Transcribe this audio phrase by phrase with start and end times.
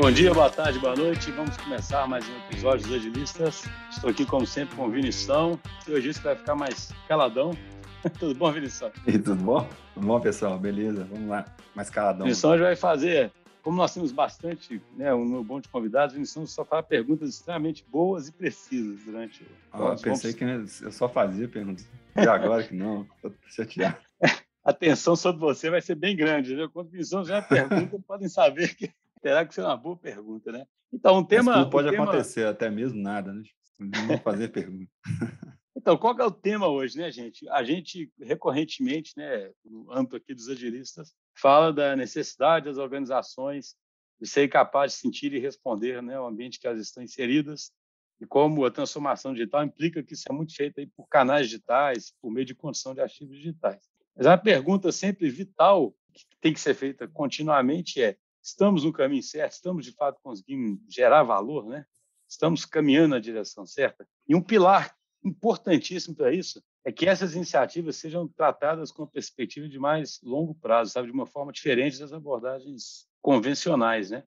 [0.00, 1.30] Bom dia, boa tarde, boa noite.
[1.30, 3.64] Vamos começar mais um episódio dos Agilistas.
[3.90, 5.60] Estou aqui, como sempre, com o Vinição.
[5.86, 7.50] E hoje isso vai ficar mais caladão.
[8.18, 8.90] tudo bom, Vinição?
[9.06, 9.68] E tudo bom?
[9.92, 10.58] Tudo bom, pessoal?
[10.58, 11.44] Beleza, vamos lá.
[11.74, 12.24] Mais caladão.
[12.24, 13.30] Vinição hoje vai fazer,
[13.62, 18.26] como nós temos bastante, né, um bom de convidados, Vinição só faz perguntas extremamente boas
[18.26, 19.46] e precisas durante o...
[19.70, 20.78] Ah, pensei vamos...
[20.78, 21.86] que eu só fazia perguntas.
[22.16, 23.98] E agora que não, tô chateado.
[24.64, 26.68] A tensão sobre você vai ser bem grande, né?
[26.72, 28.90] Quando o Vinição já pergunta, podem saber que
[29.20, 30.64] terá que ser uma boa pergunta, né?
[30.92, 31.52] Então, um tema.
[31.52, 32.04] Mas tudo pode tema...
[32.04, 33.42] acontecer, até mesmo nada, né?
[33.78, 34.90] Não fazer pergunta.
[35.76, 37.48] Então, qual é o tema hoje, né, gente?
[37.48, 43.76] A gente recorrentemente, né, no âmbito aqui dos agilistas, fala da necessidade das organizações
[44.20, 47.72] de serem capazes de sentir e responder, né, o ambiente que elas estão inseridas
[48.20, 52.12] e como a transformação digital implica que isso é muito feito aí por canais digitais,
[52.20, 53.82] por meio de condição de ativos digitais.
[54.14, 59.22] Mas a pergunta sempre vital que tem que ser feita continuamente é: estamos no caminho
[59.22, 61.84] certo, estamos de fato conseguindo gerar valor, né?
[62.28, 64.06] Estamos caminhando na direção certa.
[64.28, 69.78] E um pilar importantíssimo para isso é que essas iniciativas sejam tratadas com perspectiva de
[69.78, 74.24] mais longo prazo, sabe, de uma forma diferente das abordagens convencionais, né?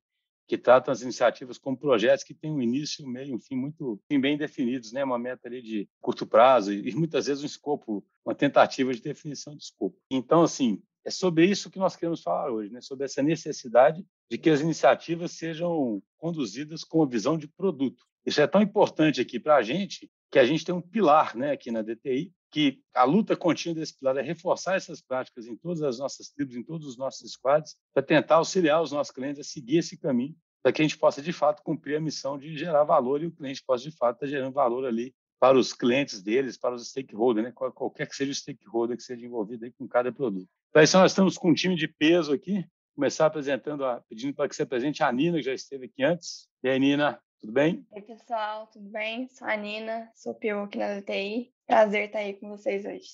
[0.47, 3.99] Que tratam as iniciativas como projetos que têm um início, um meio um fim muito
[4.11, 5.03] bem definidos, né?
[5.03, 9.55] Uma meta ali de curto prazo e muitas vezes um escopo, uma tentativa de definição
[9.55, 9.97] de escopo.
[10.11, 12.81] Então, assim, é sobre isso que nós queremos falar hoje, né?
[12.81, 18.03] sobre essa necessidade de que as iniciativas sejam conduzidas com a visão de produto.
[18.25, 21.51] Isso é tão importante aqui para a gente que a gente tem um pilar né,
[21.51, 25.83] aqui na DTI, que a luta contínua desse pilar é reforçar essas práticas em todas
[25.83, 29.43] as nossas tribos, em todos os nossos squads, para tentar auxiliar os nossos clientes a
[29.43, 32.83] seguir esse caminho, para que a gente possa, de fato, cumprir a missão de gerar
[32.83, 36.57] valor e o cliente possa, de fato, estar gerando valor ali para os clientes deles,
[36.57, 37.51] para os stakeholders, né?
[37.51, 40.47] qualquer que seja o stakeholder que seja envolvido aí com cada produto.
[40.69, 42.65] Então, isso nós estamos com um time de peso aqui.
[42.95, 46.47] Começar apresentando, a, pedindo para que você apresente a Nina, que já esteve aqui antes.
[46.63, 47.85] E aí, Nina, tudo bem?
[47.91, 49.27] Oi, pessoal, tudo bem?
[49.27, 51.51] Sou a Nina, sou PO aqui na DTI.
[51.67, 53.09] Prazer estar aí com vocês hoje.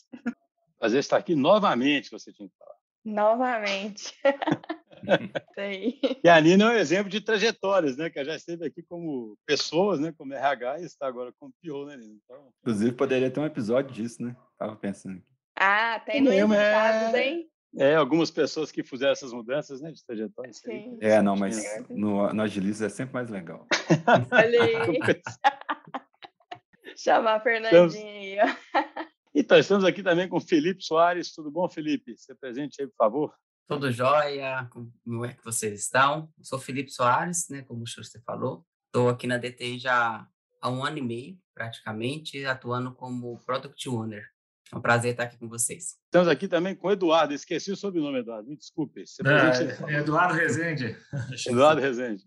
[0.77, 2.78] Prazer estar aqui novamente, você tinha que falar.
[3.03, 4.13] Novamente.
[6.23, 8.09] e a Nina é um exemplo de trajetórias, né?
[8.09, 10.13] Que já esteve aqui como pessoas, né?
[10.17, 12.15] Como RH e está agora como PO, né, Nina?
[12.23, 12.49] Então...
[12.61, 14.35] Inclusive, poderia ter um episódio disso, né?
[14.57, 15.25] Tava pensando aqui.
[15.57, 17.27] Ah, tem no Invitados, é...
[17.27, 17.49] hein?
[17.77, 20.51] É, algumas pessoas que fizeram essas mudanças, né, de trajetória.
[20.53, 20.97] Sim.
[21.01, 23.67] É, não, mas no, no Agilista é sempre mais legal.
[24.31, 24.73] Olha aí.
[26.97, 28.55] Chamar a Fernandinha aí,
[29.33, 31.31] Então, estamos aqui também com o Felipe Soares.
[31.33, 32.17] Tudo bom, Felipe?
[32.17, 33.33] Se presente aí, por favor.
[33.67, 34.67] Tudo jóia?
[34.71, 36.31] Como é que vocês estão?
[36.37, 38.65] Eu sou Felipe Soares, né, como o você falou.
[38.87, 40.27] Estou aqui na DTI já
[40.59, 44.25] há um ano e meio, praticamente, atuando como Product Owner.
[44.73, 45.97] É um prazer estar aqui com vocês.
[46.05, 47.33] Estamos aqui também com o Eduardo.
[47.33, 48.49] Esqueci o sobrenome, Eduardo.
[48.49, 49.03] Me desculpe.
[49.25, 50.97] É, é Eduardo Rezende.
[51.47, 52.23] Eduardo Rezende.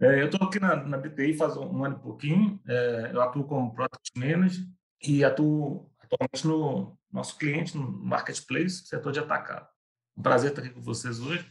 [0.00, 2.60] É, eu estou aqui na, na BTI faz um, ano e pouquinho.
[2.66, 4.64] É, eu atuo como Product Manager
[5.02, 9.68] e atuo atualmente no nosso cliente, no Marketplace, setor de atacado.
[10.16, 11.44] Um prazer estar aqui com vocês hoje.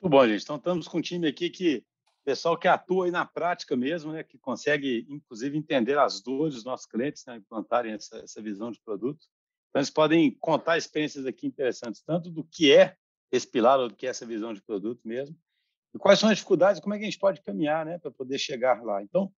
[0.00, 0.42] Muito bom, gente.
[0.42, 1.84] Então, estamos com um time aqui que
[2.24, 6.64] pessoal que atua aí na prática mesmo, né, que consegue, inclusive, entender as dores dos
[6.64, 9.26] nossos clientes, né, implantarem essa, essa visão de produto.
[9.68, 12.96] Então, eles podem contar experiências aqui interessantes, tanto do que é
[13.32, 15.36] esse pilar, ou do que é essa visão de produto mesmo,
[15.94, 18.38] e quais são as dificuldades, como é que a gente pode caminhar né, para poder
[18.38, 19.02] chegar lá.
[19.02, 19.32] Então,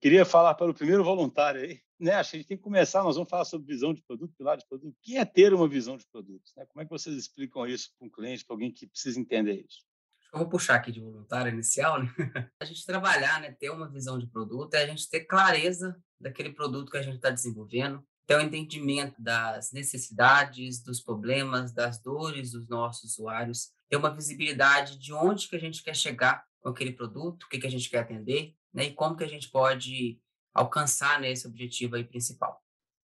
[0.00, 3.02] queria falar para o primeiro voluntário aí, né, acho que a gente tem que começar,
[3.02, 4.92] nós vamos falar sobre visão de produto, pilar de produto.
[4.92, 6.44] O que é ter uma visão de produto?
[6.56, 6.66] Né?
[6.66, 9.84] Como é que vocês explicam isso para um cliente, para alguém que precisa entender isso?
[10.32, 12.08] Eu vou puxar aqui de voluntário inicial, né?
[12.60, 16.52] A gente trabalhar, né, ter uma visão de produto, é a gente ter clareza daquele
[16.52, 22.02] produto que a gente está desenvolvendo, ter o um entendimento das necessidades, dos problemas, das
[22.02, 26.68] dores dos nossos usuários, ter uma visibilidade de onde que a gente quer chegar com
[26.68, 29.48] aquele produto, o que, que a gente quer atender, né, e como que a gente
[29.50, 30.20] pode
[30.56, 32.62] alcançar né, esse objetivo aí principal.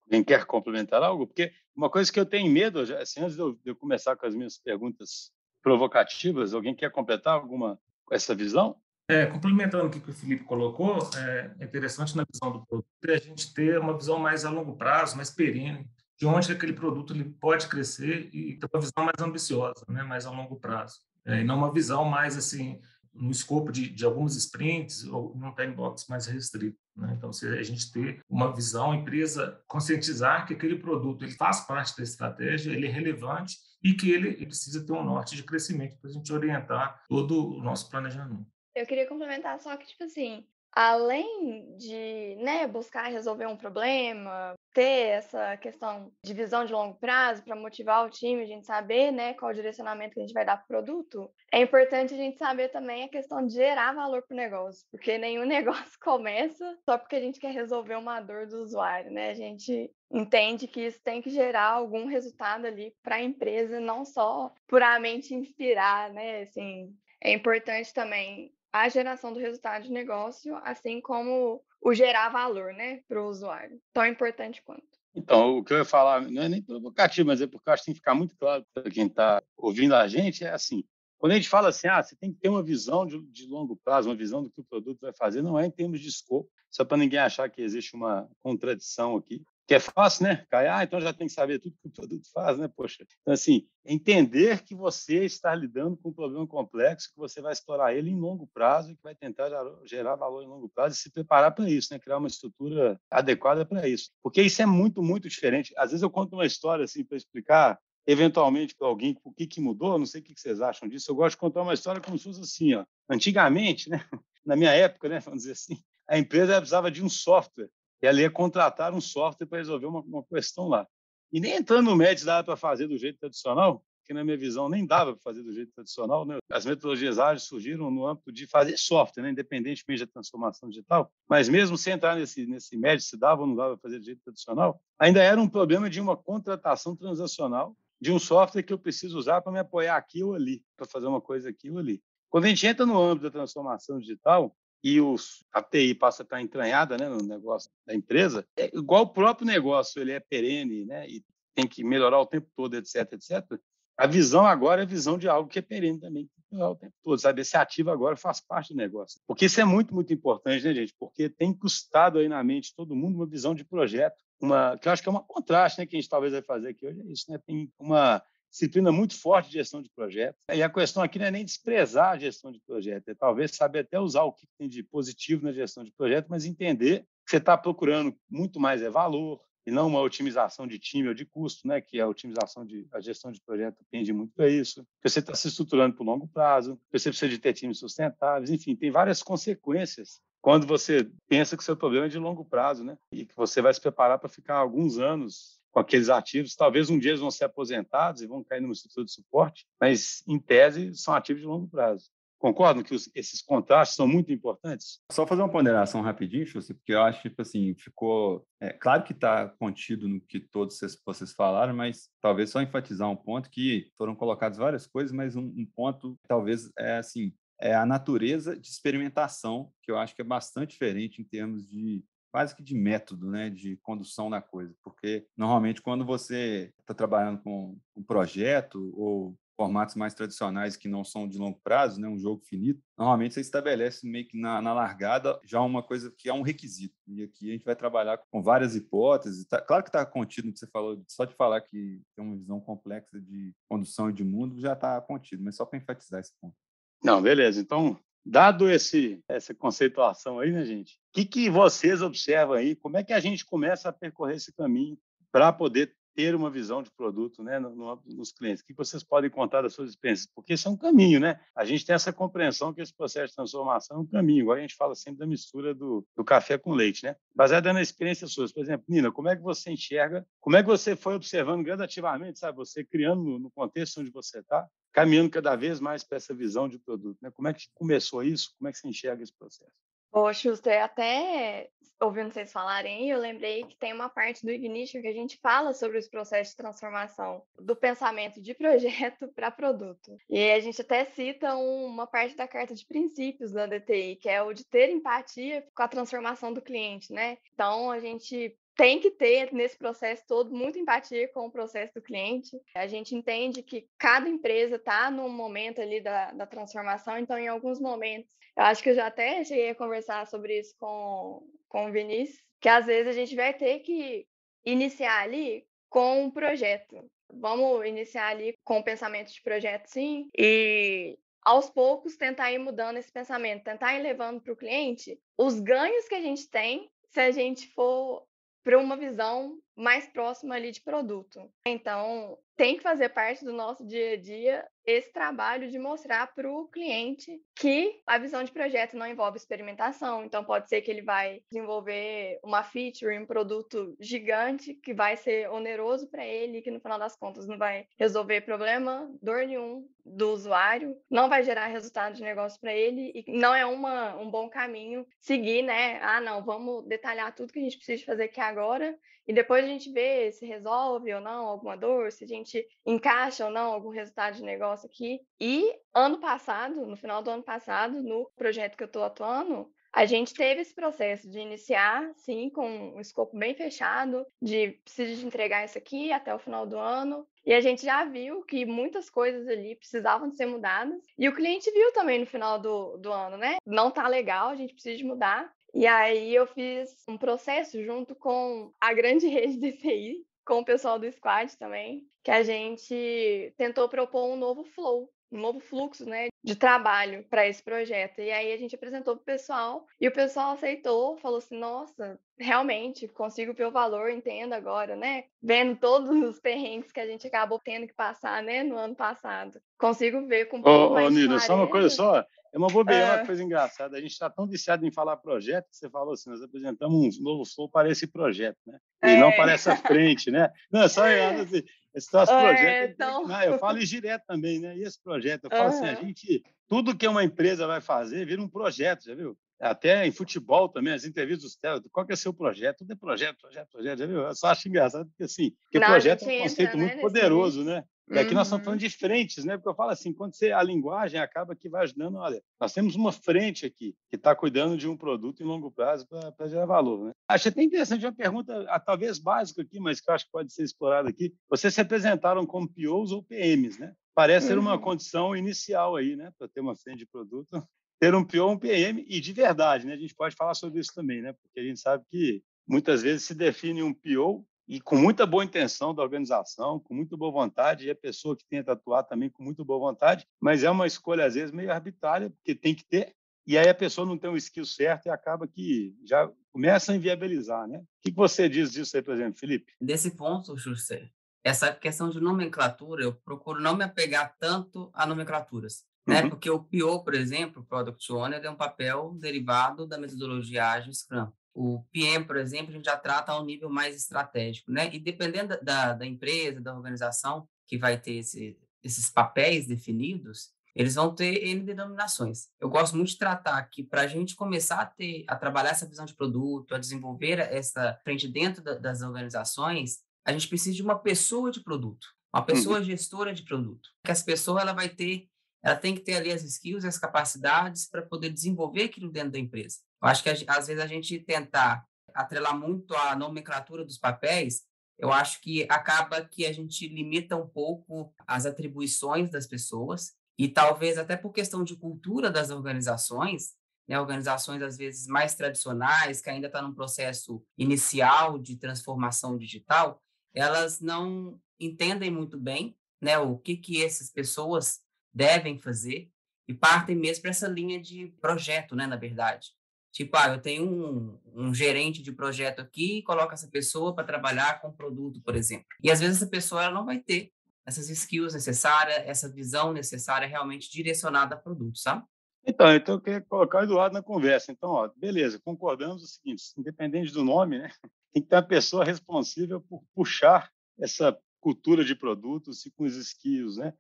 [0.09, 1.27] Quem quer complementar algo?
[1.27, 4.27] Porque uma coisa que eu tenho medo, assim, antes de eu, de eu começar com
[4.27, 5.31] as minhas perguntas
[5.63, 7.79] provocativas, alguém quer completar alguma
[8.11, 8.77] essa visão?
[9.09, 13.53] É, complementando o que o Felipe colocou, é interessante na visão do produto a gente
[13.53, 15.87] ter uma visão mais a longo prazo, mais perene,
[16.19, 20.25] de onde aquele produto ele pode crescer e ter uma visão mais ambiciosa, né, mais
[20.25, 21.01] a longo prazo.
[21.25, 22.81] É, e não uma visão mais assim
[23.15, 26.79] no escopo de, de alguns sprints ou num time box mais restrito.
[26.97, 27.15] Né?
[27.17, 31.61] Então, se a gente ter uma visão, a empresa conscientizar que aquele produto ele faz
[31.61, 35.43] parte da estratégia, ele é relevante e que ele, ele precisa ter um norte de
[35.43, 38.47] crescimento para a gente orientar todo o nosso planejamento.
[38.75, 45.09] Eu queria complementar só que, tipo assim, além de né, buscar resolver um problema, ter
[45.09, 49.35] essa questão de visão de longo prazo para motivar o time, a gente saber né,
[49.35, 52.39] qual o direcionamento que a gente vai dar para o produto, é importante a gente
[52.39, 56.97] saber também a questão de gerar valor para o negócio, porque nenhum negócio começa só
[56.97, 59.31] porque a gente quer resolver uma dor do usuário, né?
[59.31, 64.05] A gente entende que isso tem que gerar algum resultado ali para a empresa, não
[64.05, 66.43] só puramente inspirar, né?
[66.43, 72.73] Assim, é importante também a geração do resultado de negócio, assim como o gerar valor
[72.73, 73.81] né, para o usuário.
[73.93, 74.83] Tão importante quanto.
[75.15, 77.83] Então, o que eu ia falar não é nem provocativo, mas é porque eu acho
[77.83, 80.83] que tem que ficar muito claro para quem está ouvindo a gente, é assim,
[81.19, 83.77] quando a gente fala assim, ah, você tem que ter uma visão de, de longo
[83.77, 86.51] prazo, uma visão do que o produto vai fazer, não é em termos de escopo,
[86.71, 90.45] só para ninguém achar que existe uma contradição aqui que é fácil, né?
[90.51, 92.69] Cai, ah, então já tem que saber tudo que o produto faz, né?
[92.69, 93.07] Poxa.
[93.21, 97.95] Então, assim, entender que você está lidando com um problema complexo, que você vai explorar
[97.95, 99.51] ele em longo prazo e que vai tentar
[99.85, 101.99] gerar valor em longo prazo e se preparar para isso, né?
[101.99, 104.11] Criar uma estrutura adequada para isso.
[104.23, 105.73] Porque isso é muito, muito diferente.
[105.77, 109.61] Às vezes eu conto uma história, assim, para explicar eventualmente para alguém o que, que
[109.61, 111.11] mudou, não sei o que vocês acham disso.
[111.11, 112.85] Eu gosto de contar uma história como se fosse assim, ó.
[113.09, 114.05] Antigamente, né?
[114.45, 115.21] Na minha época, né?
[115.21, 117.71] Vamos dizer assim, a empresa precisava de um software
[118.03, 120.87] e ali é contratar um software para resolver uma, uma, questão lá.
[121.33, 124.69] E nem entrando no MEDS dava para fazer do jeito tradicional, que na minha visão
[124.69, 126.27] nem dava para fazer do jeito tradicional.
[126.27, 126.39] Né?
[126.51, 129.31] As metodologias ágeis surgiram no âmbito de fazer software, né?
[129.31, 131.11] independentemente da transformação digital.
[131.29, 134.05] Mas mesmo sem entrar nesse, nesse MEDS, se dava ou não dava para fazer do
[134.05, 138.79] jeito tradicional, ainda era um problema de uma contratação transacional de um software que eu
[138.79, 142.03] preciso usar para me apoiar aqui ou ali, para fazer uma coisa aqui ou ali.
[142.29, 146.25] Quando a gente entra no âmbito da transformação digital, e os, a TI passa a
[146.25, 150.85] estar entranhada né, no negócio da empresa, é igual o próprio negócio ele é perene
[150.85, 151.25] né, e
[151.55, 153.59] tem que melhorar o tempo todo, etc, etc.
[153.97, 157.19] A visão agora é a visão de algo que é perene também, o tempo todo,
[157.19, 157.43] sabe?
[157.43, 159.21] Esse ativo agora faz parte do negócio.
[159.27, 160.95] Porque isso é muito, muito importante, né, gente?
[160.99, 164.93] Porque tem custado aí na mente todo mundo uma visão de projeto, uma, que eu
[164.93, 167.13] acho que é uma contraste, né, que a gente talvez vai fazer aqui hoje, é
[167.13, 167.39] isso, né?
[167.47, 170.39] Tem uma disciplina muito forte de gestão de projetos.
[170.55, 173.81] E a questão aqui não é nem desprezar a gestão de projeto, é talvez saber
[173.81, 177.39] até usar o que tem de positivo na gestão de projeto, mas entender que você
[177.39, 181.67] está procurando muito mais é valor e não uma otimização de time ou de custo,
[181.67, 181.81] né?
[181.81, 184.85] Que a otimização de a gestão de projeto tende muito para isso.
[185.01, 188.51] Que você está se estruturando por longo prazo, que você precisa de ter times sustentáveis,
[188.51, 192.83] enfim, tem várias consequências quando você pensa que o seu problema é de longo prazo,
[192.83, 192.99] né?
[193.13, 196.55] E que você vai se preparar para ficar alguns anos com aqueles ativos.
[196.55, 200.23] Talvez um dia eles vão ser aposentados e vão cair numa estrutura de suporte, mas,
[200.29, 202.11] em tese, são ativos de longo prazo.
[202.39, 205.01] Concordam que os, esses contrastes são muito importantes?
[205.13, 208.45] Só fazer uma ponderação rapidinho, Chussi, porque eu acho que, tipo assim, ficou...
[208.61, 213.09] É, claro que está contido no que todos vocês, vocês, falaram, mas talvez só enfatizar
[213.09, 217.77] um ponto que foram colocadas várias coisas, mas um, um ponto talvez é assim, é
[217.77, 222.03] a natureza de experimentação, que eu acho que é bastante diferente em termos de
[222.33, 227.43] quase que de método, né, de condução da coisa, porque normalmente quando você está trabalhando
[227.43, 232.19] com um projeto ou formatos mais tradicionais que não são de longo prazo, né, um
[232.19, 236.33] jogo finito, normalmente você estabelece meio que na, na largada já uma coisa que é
[236.33, 236.97] um requisito.
[237.07, 239.47] E aqui a gente vai trabalhar com várias hipóteses.
[239.47, 242.37] Tá, claro que está contido no que você falou, só de falar que tem uma
[242.37, 246.33] visão complexa de condução e de mundo já está contido, mas só para enfatizar esse
[246.41, 246.57] ponto.
[247.05, 247.61] Não, beleza.
[247.61, 250.95] Então, Dado esse, essa conceituação aí, né, gente?
[250.95, 252.77] O que, que vocês observam aí?
[252.77, 254.97] Como é que a gente começa a percorrer esse caminho
[255.31, 258.63] para poder ter uma visão de produto né, no, no, nos clientes?
[258.63, 260.29] O que vocês podem contar das suas experiências?
[260.35, 261.41] Porque isso é um caminho, né?
[261.55, 264.45] A gente tem essa compreensão que esse processo de transformação é um caminho.
[264.45, 267.17] Agora a gente fala sempre da mistura do, do café com leite, né?
[267.35, 268.49] Baseado na experiência sua.
[268.49, 270.27] Por exemplo, Nina, como é que você enxerga?
[270.41, 272.57] Como é que você foi observando gradativamente, sabe?
[272.57, 276.69] Você criando no, no contexto onde você está, caminhando cada vez mais para essa visão
[276.69, 277.19] de produto.
[277.23, 277.31] Né?
[277.31, 278.55] Como é que começou isso?
[278.59, 279.73] Como é que você enxerga esse processo?
[280.13, 285.09] Ô, Schuster, até ouvindo vocês falarem, eu lembrei que tem uma parte do Ignition que
[285.09, 290.19] a gente fala sobre os processos de transformação do pensamento de projeto para produto.
[290.29, 294.43] E a gente até cita uma parte da carta de princípios da DTI, que é
[294.43, 297.39] o de ter empatia com a transformação do cliente, né?
[297.55, 302.03] Então, a gente tem que ter nesse processo todo muita empatia com o processo do
[302.03, 302.61] cliente.
[302.75, 307.49] A gente entende que cada empresa está num momento ali da, da transformação, então em
[307.49, 311.89] alguns momentos, eu acho que eu já até cheguei a conversar sobre isso com, com
[311.89, 314.27] o Vinícius, que às vezes a gente vai ter que
[314.65, 317.05] iniciar ali com um projeto.
[317.35, 322.99] Vamos iniciar ali com o pensamento de projeto, sim, e aos poucos tentar ir mudando
[322.99, 327.21] esse pensamento, tentar ir levando para o cliente os ganhos que a gente tem se
[327.21, 328.25] a gente for
[328.65, 331.51] para uma visão mais próxima ali de produto.
[331.67, 336.51] Então, tem que fazer parte do nosso dia a dia esse trabalho de mostrar para
[336.51, 340.25] o cliente que a visão de projeto não envolve experimentação.
[340.25, 345.49] Então, pode ser que ele vai desenvolver uma feature, um produto gigante que vai ser
[345.51, 350.33] oneroso para ele, que no final das contas não vai resolver problema, dor nenhum do
[350.33, 354.49] usuário, não vai gerar resultado de negócio para ele e não é uma, um bom
[354.49, 356.01] caminho seguir, né?
[356.03, 359.69] Ah, não, vamos detalhar tudo que a gente precisa fazer aqui agora e depois a
[359.69, 363.91] gente vê se resolve ou não alguma dor, se a gente encaixa ou não algum
[363.91, 365.21] resultado de negócio aqui.
[365.41, 370.07] E ano passado, no final do ano passado, no projeto que eu estou atuando, a
[370.07, 375.27] gente teve esse processo de iniciar, sim, com um escopo bem fechado, de preciso de
[375.27, 377.27] entregar isso aqui até o final do ano.
[377.45, 381.03] E a gente já viu que muitas coisas ali precisavam de ser mudadas.
[381.19, 383.59] E o cliente viu também no final do, do ano, né?
[383.67, 385.53] Não tá legal, a gente precisa de mudar.
[385.75, 390.65] E aí eu fiz um processo junto com a grande rede de TI, com o
[390.65, 396.05] pessoal do Squad também, que a gente tentou propor um novo flow um novo fluxo
[396.05, 398.21] né, de trabalho para esse projeto.
[398.21, 402.21] E aí a gente apresentou para o pessoal e o pessoal aceitou, falou assim: nossa,
[402.39, 405.25] realmente consigo ver o valor, entendo agora, né?
[405.43, 409.59] Vendo todos os perrengues que a gente acabou tendo que passar né, no ano passado.
[409.79, 412.25] Consigo ver com um pouco ô, mais ô, Nina, só uma coisa só.
[412.53, 413.17] É uma bobeira, é.
[413.17, 413.97] uma coisa engraçada.
[413.97, 417.23] A gente está tão viciado em falar projeto que você falou assim: nós apresentamos um
[417.23, 418.79] novo flow para esse projeto, né?
[419.03, 419.17] E é.
[419.19, 420.51] não para essa frente, né?
[420.71, 421.63] Não, só assim,
[421.95, 422.91] esse nosso é, projeto.
[422.93, 423.27] Então...
[423.27, 424.77] Não, eu falo direto também, né?
[424.77, 425.77] E esse projeto, eu falo uhum.
[425.77, 429.37] assim: a gente, tudo que uma empresa vai fazer vira um projeto, já viu?
[429.61, 432.79] Até em futebol também, as entrevistas dos técnicos, qual que é o seu projeto?
[432.79, 434.19] Tudo é projeto, projeto, projeto, já viu?
[434.23, 437.01] Eu só acho engraçado, porque assim, porque não, projeto é um conceito entra, muito né,
[437.01, 437.85] poderoso, né?
[438.13, 438.35] E aqui uhum.
[438.35, 438.87] nós estamos falando uhum.
[438.87, 439.57] de frentes, né?
[439.57, 442.95] Porque eu falo assim, quando você a linguagem acaba que vai ajudando, olha, nós temos
[442.95, 447.07] uma frente aqui que está cuidando de um produto em longo prazo para gerar valor,
[447.07, 447.13] né?
[447.27, 450.63] Acho até interessante uma pergunta, talvez básica aqui, mas que eu acho que pode ser
[450.63, 451.35] explorada aqui.
[451.49, 453.95] Vocês se apresentaram como POs ou PMs, né?
[454.15, 454.81] Parece ser uma uhum.
[454.81, 456.31] condição inicial aí, né?
[456.39, 457.49] Para ter uma frente de produto,
[457.99, 459.95] ter um PO ou um PM e de verdade, né?
[459.95, 461.33] A gente pode falar sobre isso também, né?
[461.33, 465.45] Porque a gente sabe que muitas vezes se define um PO e com muita boa
[465.45, 469.43] intenção da organização, com muita boa vontade, e a pessoa que tenta atuar também com
[469.43, 473.15] muito boa vontade, mas é uma escolha, às vezes, meio arbitrária, porque tem que ter,
[473.47, 476.97] e aí a pessoa não tem o skill certo e acaba que já começa a
[476.97, 477.79] inviabilizar, né?
[477.79, 479.73] O que você diz disso aí, por exemplo, Felipe?
[479.81, 481.11] Desse ponto, José,
[481.43, 486.23] essa questão de nomenclatura, eu procuro não me apegar tanto a nomenclaturas, né?
[486.23, 486.31] Uhum.
[486.31, 491.33] Porque o PO, por exemplo, Product Owner, é um papel derivado da metodologia Agile Scrum.
[491.55, 494.89] O PM, por exemplo, a gente já trata a um nível mais estratégico, né?
[494.93, 500.95] E dependendo da, da empresa, da organização que vai ter esse, esses papéis definidos, eles
[500.95, 502.49] vão ter N denominações.
[502.61, 505.89] Eu gosto muito de tratar que para a gente começar a ter, a trabalhar essa
[505.89, 510.83] visão de produto, a desenvolver essa frente dentro da, das organizações, a gente precisa de
[510.83, 512.85] uma pessoa de produto, uma pessoa uhum.
[512.85, 513.89] gestora de produto.
[514.05, 515.29] Que essa pessoa ela vai ter,
[515.63, 519.39] ela tem que ter ali as skills, as capacidades para poder desenvolver aquilo dentro da
[519.39, 519.79] empresa.
[520.03, 524.63] Eu acho que às vezes a gente tentar atrelar muito a nomenclatura dos papéis,
[524.99, 530.49] eu acho que acaba que a gente limita um pouco as atribuições das pessoas e
[530.49, 533.55] talvez até por questão de cultura das organizações,
[533.89, 539.37] né, organizações às vezes mais tradicionais, que ainda estão tá num processo inicial de transformação
[539.37, 540.01] digital,
[540.35, 544.81] elas não entendem muito bem né, o que, que essas pessoas
[545.13, 546.11] devem fazer
[546.49, 549.51] e partem mesmo para essa linha de projeto, né, na verdade.
[549.93, 554.05] Tipo, ah, eu tenho um, um gerente de projeto aqui e coloco essa pessoa para
[554.05, 555.67] trabalhar com produto, por exemplo.
[555.83, 557.31] E às vezes essa pessoa ela não vai ter
[557.65, 562.05] essas skills necessárias, essa visão necessária realmente direcionada a produto, sabe?
[562.45, 564.51] Então, então eu queria colocar o Eduardo na conversa.
[564.51, 567.71] Então, ó, beleza, concordamos o seguinte, independente do nome, né,
[568.13, 572.97] tem que ter uma pessoa responsável por puxar essa cultura de produtos e com os
[572.97, 573.73] skills, né?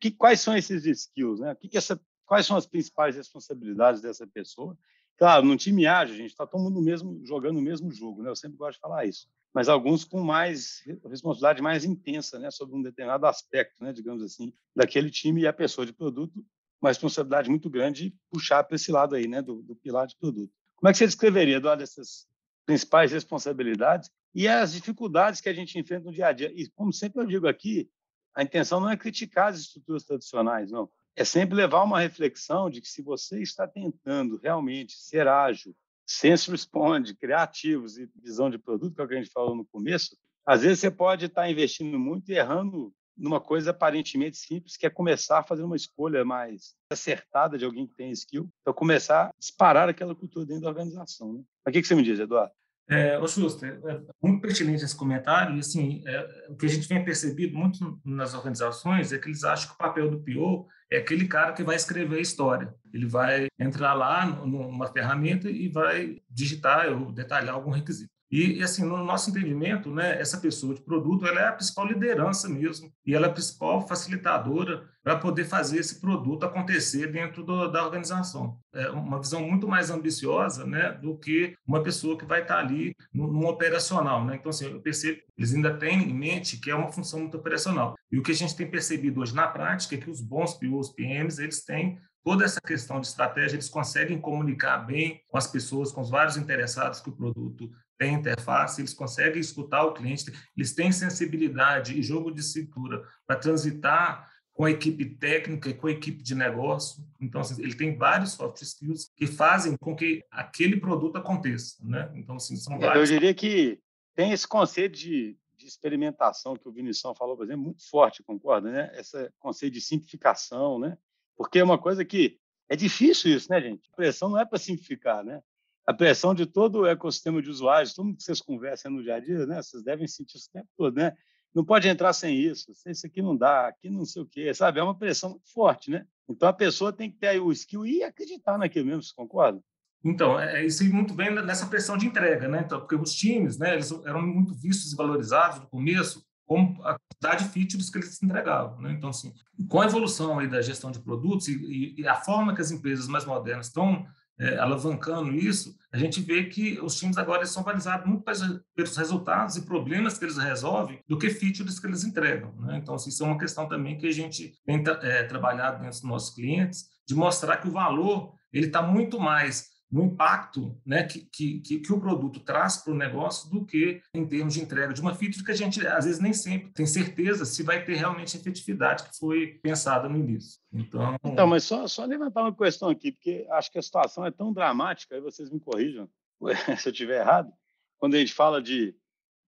[0.00, 1.54] Que, quais são esses skills, né?
[1.54, 4.76] Que que essa, quais são as principais responsabilidades dessa pessoa
[5.16, 8.30] Claro, no time ágil, a gente está todo mundo mesmo, jogando o mesmo jogo, né?
[8.30, 9.28] Eu sempre gosto de falar isso.
[9.54, 12.50] Mas alguns com mais responsabilidade mais intensa, né?
[12.50, 13.92] Sobre um determinado aspecto, né?
[13.92, 16.44] Digamos assim, daquele time e a pessoa de produto,
[16.82, 19.40] uma responsabilidade muito grande de puxar para esse lado aí, né?
[19.40, 20.52] Do, do pilar de produto.
[20.74, 22.26] Como é que você descreveria, Eduardo, essas
[22.66, 26.52] principais responsabilidades e as dificuldades que a gente enfrenta no dia a dia?
[26.52, 27.88] E, como sempre eu digo aqui,
[28.34, 32.80] a intenção não é criticar as estruturas tradicionais, não é sempre levar uma reflexão de
[32.80, 35.74] que se você está tentando realmente ser ágil,
[36.06, 39.64] sense responde, criativos e visão de produto, que é o que a gente falou no
[39.64, 44.86] começo, às vezes você pode estar investindo muito e errando numa coisa aparentemente simples, que
[44.86, 49.26] é começar a fazer uma escolha mais acertada de alguém que tem skill, para começar
[49.26, 51.32] a disparar aquela cultura dentro da organização.
[51.32, 51.42] Né?
[51.66, 52.52] O que você me diz, Eduardo?
[52.88, 56.86] É, ô Schuster, é muito pertinente esse comentário, e assim, é, o que a gente
[56.86, 60.98] vem percebido muito nas organizações é que eles acham que o papel do PO é
[60.98, 62.74] aquele cara que vai escrever a história.
[62.92, 68.13] Ele vai entrar lá numa ferramenta e vai digitar ou detalhar algum requisito.
[68.36, 72.48] E, assim, no nosso entendimento, né, essa pessoa de produto ela é a principal liderança
[72.48, 77.68] mesmo, e ela é a principal facilitadora para poder fazer esse produto acontecer dentro do,
[77.68, 78.58] da organização.
[78.74, 82.92] É uma visão muito mais ambiciosa né, do que uma pessoa que vai estar ali
[83.12, 84.24] no, no operacional.
[84.24, 84.34] Né?
[84.34, 87.94] Então, assim, eu percebo eles ainda têm em mente que é uma função muito operacional.
[88.10, 90.88] E o que a gente tem percebido hoje na prática é que os bons POs,
[90.90, 95.92] PMs, eles têm toda essa questão de estratégia, eles conseguem comunicar bem com as pessoas,
[95.92, 100.74] com os vários interessados que o produto tem interface, eles conseguem escutar o cliente, eles
[100.74, 105.90] têm sensibilidade e jogo de cintura para transitar com a equipe técnica e com a
[105.90, 107.04] equipe de negócio.
[107.20, 112.10] Então, assim, ele tem vários soft skills que fazem com que aquele produto aconteça, né?
[112.14, 113.10] Então, assim, são é, vários.
[113.10, 113.80] Eu diria que
[114.14, 118.70] tem esse conceito de, de experimentação que o Vinição falou, por exemplo, muito forte, concorda,
[118.70, 118.92] né?
[118.94, 120.96] Esse conceito de simplificação, né?
[121.36, 123.88] Porque é uma coisa que é difícil isso, né, gente?
[123.92, 125.42] A pressão não é para simplificar, né?
[125.86, 129.16] A pressão de todo o ecossistema de usuários, todo mundo que vocês conversam no dia
[129.16, 129.62] a dia, né?
[129.62, 131.12] Vocês devem sentir isso o tempo todo, né?
[131.54, 134.80] Não pode entrar sem isso, isso aqui não dá, aqui não sei o quê, sabe?
[134.80, 136.04] É uma pressão forte, né?
[136.28, 139.60] Então a pessoa tem que ter o skill e acreditar naquilo mesmo, você concorda?
[140.04, 142.62] Então, é, é isso muito bem nessa pressão de entrega, né?
[142.64, 146.98] Então, porque os times, né, eles eram muito vistos e valorizados no começo como a
[146.98, 148.92] quantidade de features que eles entregavam, né?
[148.92, 149.32] Então, assim,
[149.68, 153.08] com a evolução aí da gestão de produtos e, e a forma que as empresas
[153.08, 154.06] mais modernas estão
[154.38, 158.40] é, alavancando isso, a gente vê que os times agora são balizados muito mais
[158.74, 162.52] pelos resultados e problemas que eles resolvem do que features que eles entregam.
[162.58, 162.78] Né?
[162.82, 166.08] Então, assim, isso é uma questão também que a gente tem é, trabalhado dentro dos
[166.08, 171.20] nossos clientes, de mostrar que o valor ele está muito mais no impacto né, que,
[171.20, 175.00] que, que, o produto traz para o negócio do que em termos de entrega de
[175.00, 178.36] uma feature que a gente, às vezes, nem sempre tem certeza se vai ter realmente
[178.36, 180.60] a efetividade que foi pensada no início.
[180.72, 184.32] Então, então mas só, só levantar uma questão aqui, porque acho que a situação é
[184.32, 186.08] tão dramática, aí vocês me corrijam
[186.76, 187.52] se eu estiver errado,
[187.96, 188.96] quando a gente fala de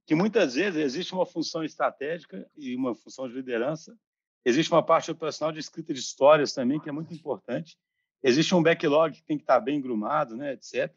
[0.06, 3.98] que muitas vezes existe uma função estratégica e uma função de liderança,
[4.44, 7.76] existe uma parte operacional de escrita de histórias também, que é muito importante,
[8.22, 10.96] existe um backlog que tem que estar bem grumado, né, etc.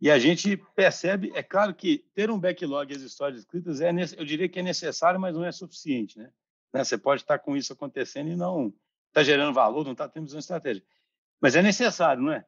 [0.00, 3.90] E a gente percebe, é claro que ter um backlog e as histórias escritas, é,
[4.18, 6.18] eu diria que é necessário, mas não é suficiente.
[6.18, 6.30] Né?
[6.72, 6.84] né?
[6.84, 8.74] Você pode estar com isso acontecendo e não
[9.08, 10.86] está gerando valor, não está tendo visão estratégica.
[11.40, 12.44] Mas é necessário, não é?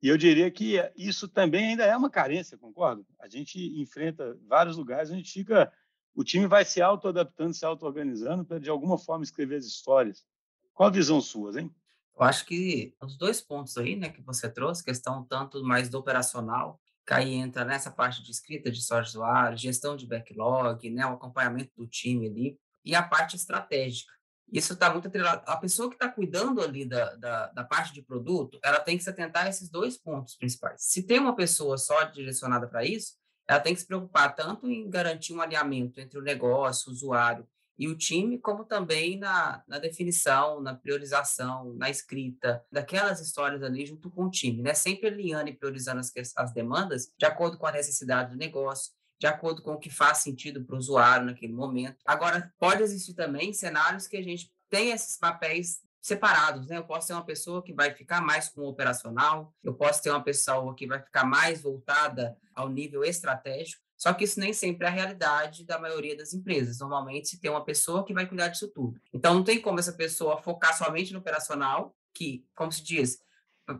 [0.00, 3.04] E eu diria que isso também ainda é uma carência, concordo?
[3.18, 5.72] A gente enfrenta vários lugares, a gente fica.
[6.14, 10.24] O time vai se auto-adaptando, se auto-organizando para, de alguma forma, escrever as histórias.
[10.72, 11.72] Qual a visão sua, hein?
[12.18, 15.98] Eu acho que os dois pontos aí, né, que você trouxe, questão tanto mais do
[15.98, 21.06] operacional, que aí entra nessa parte de escrita de de usuário, gestão de backlog, né,
[21.06, 24.12] o acompanhamento do time ali, e a parte estratégica.
[24.50, 25.42] Isso está muito atrelado.
[25.46, 29.04] A pessoa que está cuidando ali da, da, da, parte de produto, ela tem que
[29.04, 30.82] se atentar a esses dois pontos principais.
[30.82, 33.14] Se tem uma pessoa só direcionada para isso,
[33.46, 37.46] ela tem que se preocupar tanto em garantir um alinhamento entre o negócio, o usuário
[37.78, 43.86] e o time, como também na, na definição, na priorização, na escrita daquelas histórias ali
[43.86, 44.74] junto com o time, né?
[44.74, 49.26] Sempre alinhando e priorizando as, as demandas de acordo com a necessidade do negócio, de
[49.26, 51.96] acordo com o que faz sentido para o usuário naquele momento.
[52.04, 56.78] Agora, pode existir também cenários que a gente tem esses papéis separados, né?
[56.78, 60.10] Eu posso ter uma pessoa que vai ficar mais com o operacional, eu posso ter
[60.10, 64.86] uma pessoa que vai ficar mais voltada ao nível estratégico, só que isso nem sempre
[64.86, 66.78] é a realidade da maioria das empresas.
[66.78, 69.00] Normalmente, se tem uma pessoa que vai cuidar disso tudo.
[69.12, 73.18] Então, não tem como essa pessoa focar somente no operacional, que, como se diz,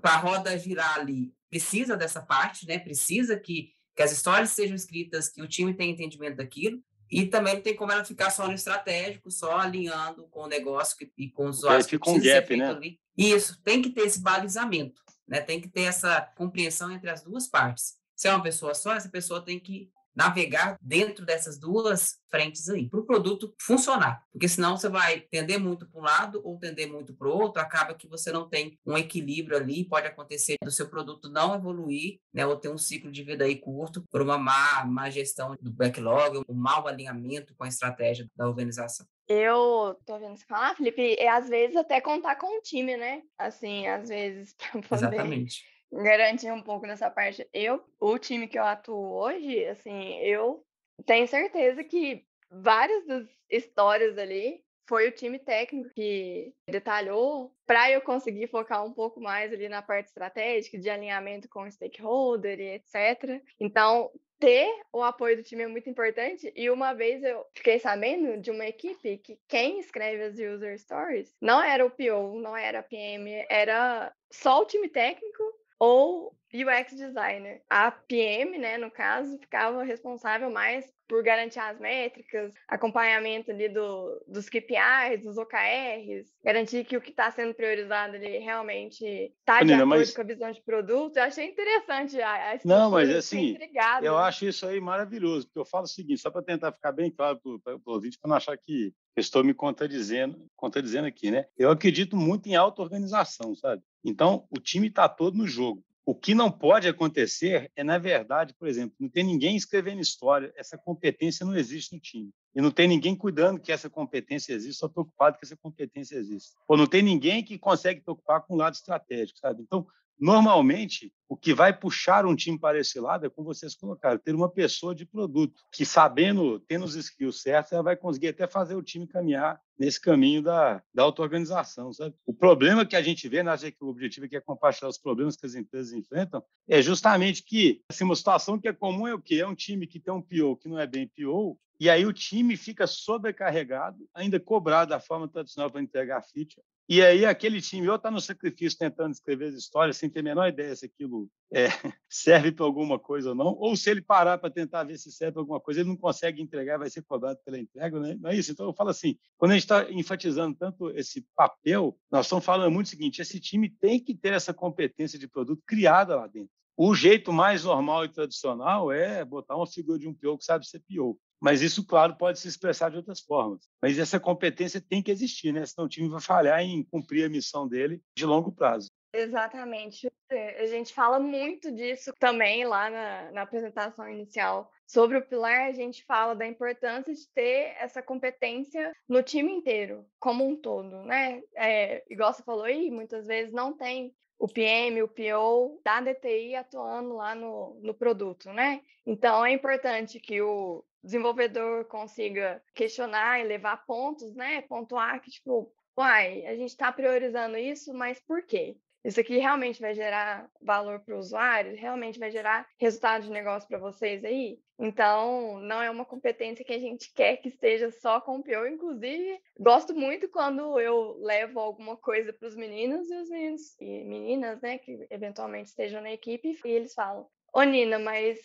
[0.02, 2.80] para a roda girar ali, precisa dessa parte, né?
[2.80, 6.82] Precisa que, que as histórias sejam escritas, que o time tenha entendimento daquilo.
[7.08, 10.96] E também não tem como ela ficar só no estratégico, só alinhando com o negócio
[11.16, 11.88] e com os usuários.
[11.88, 12.68] Fica um gap, né?
[12.68, 13.00] Ali.
[13.16, 15.40] Isso, tem que ter esse balizamento, né?
[15.40, 17.94] Tem que ter essa compreensão entre as duas partes.
[18.16, 22.90] Se é uma pessoa só, essa pessoa tem que navegar dentro dessas duas frentes aí,
[22.90, 24.20] para o produto funcionar.
[24.32, 27.62] Porque senão você vai tender muito para um lado ou tender muito para o outro,
[27.62, 32.18] acaba que você não tem um equilíbrio ali, pode acontecer do seu produto não evoluir,
[32.34, 35.72] né, ou ter um ciclo de vida aí curto por uma má, má gestão do
[35.72, 39.06] backlog, um mau alinhamento com a estratégia da organização.
[39.28, 43.22] Eu tô vendo você falar, Felipe, é às vezes até contar com o time, né?
[43.38, 47.48] Assim, às vezes para poder Exatamente garantir um pouco nessa parte.
[47.52, 50.64] Eu, o time que eu atuo hoje, assim, eu
[51.06, 58.00] tenho certeza que várias das histórias ali foi o time técnico que detalhou para eu
[58.00, 62.74] conseguir focar um pouco mais ali na parte estratégica, de alinhamento com o stakeholder e
[62.76, 63.42] etc.
[63.60, 66.50] Então, ter o apoio do time é muito importante.
[66.56, 71.34] E uma vez eu fiquei sabendo de uma equipe que quem escreve as user stories
[71.38, 75.42] não era o PO, não era a PM, era só o time técnico
[75.78, 77.62] ou UX designer.
[77.68, 84.22] A PM, né, no caso, ficava responsável mais por garantir as métricas, acompanhamento ali do,
[84.26, 89.04] dos KPIs, dos OKRs, garantir que o que está sendo priorizado ali realmente
[89.40, 90.14] está de acordo mas...
[90.14, 91.16] com a visão de produto.
[91.16, 93.56] Eu achei interessante a, a Não, mas assim,
[94.02, 97.10] eu acho isso aí maravilhoso, porque eu falo o seguinte, só para tentar ficar bem
[97.10, 101.46] claro para o ouvinte, para não achar que estou me contradizendo, contradizendo aqui, né?
[101.56, 103.82] Eu acredito muito em auto-organização, sabe?
[104.04, 105.84] Então, o time está todo no jogo.
[106.06, 110.50] O que não pode acontecer é, na verdade, por exemplo, não tem ninguém escrevendo história,
[110.56, 112.30] essa competência não existe no time.
[112.54, 116.52] E não tem ninguém cuidando que essa competência existe, só preocupado que essa competência existe.
[116.66, 119.62] Ou não tem ninguém que consegue preocupar com o lado estratégico, sabe?
[119.62, 119.86] Então,
[120.18, 124.34] Normalmente, o que vai puxar um time para esse lado é, como vocês colocaram, ter
[124.34, 128.74] uma pessoa de produto que, sabendo, tendo os skills certos, ela vai conseguir até fazer
[128.74, 131.92] o time caminhar nesse caminho da, da auto-organização.
[131.92, 132.14] Sabe?
[132.26, 135.36] O problema que a gente vê, né, que o objetivo aqui é compartilhar os problemas
[135.36, 139.20] que as empresas enfrentam, é justamente que assim, uma situação que é comum é o
[139.20, 139.36] quê?
[139.36, 142.12] É um time que tem um PO que não é bem PO, e aí o
[142.12, 147.88] time fica sobrecarregado, ainda cobrado da forma tradicional para entregar feature, e aí aquele time
[147.88, 151.28] ou está no sacrifício tentando escrever as histórias sem ter a menor ideia se aquilo
[151.52, 151.66] é,
[152.08, 155.32] serve para alguma coisa ou não, ou se ele parar para tentar ver se serve
[155.32, 158.16] para alguma coisa, ele não consegue entregar, vai ser cobrado pela entrega, né?
[158.18, 158.52] não é isso?
[158.52, 162.72] Então eu falo assim, quando a gente está enfatizando tanto esse papel, nós estamos falando
[162.72, 166.50] muito o seguinte, esse time tem que ter essa competência de produto criada lá dentro.
[166.80, 170.64] O jeito mais normal e tradicional é botar uma figura de um PO que sabe
[170.64, 171.18] ser PO.
[171.40, 173.68] Mas isso, claro, pode se expressar de outras formas.
[173.80, 175.64] Mas essa competência tem que existir, né?
[175.64, 178.90] Senão o time vai falhar em cumprir a missão dele de longo prazo.
[179.12, 180.10] Exatamente.
[180.30, 184.70] A gente fala muito disso também lá na, na, apresentação inicial.
[184.86, 190.04] Sobre o pilar, a gente fala da importância de ter essa competência no time inteiro,
[190.20, 191.42] como um todo, né?
[191.56, 196.54] É, igual você falou aí, muitas vezes não tem o PM, o PO da DTI
[196.54, 198.82] atuando lá no, no produto, né?
[199.06, 204.62] Então é importante que o desenvolvedor consiga questionar e levar pontos, né?
[204.62, 208.76] Pontuar que, tipo, uai, a gente está priorizando isso, mas por quê?
[209.04, 211.76] Isso aqui realmente vai gerar valor para o usuário?
[211.76, 214.58] Realmente vai gerar resultado de negócio para vocês aí?
[214.78, 218.66] Então, não é uma competência que a gente quer que esteja só com o PO.
[218.66, 224.04] Inclusive, gosto muito quando eu levo alguma coisa para os meninos e os meninos e
[224.04, 228.38] meninas, né, que eventualmente estejam na equipe, e eles falam: Ô Nina, mas